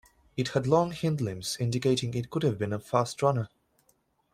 [0.35, 3.49] It had long hindlimbs, indicating it could have been a fast runner.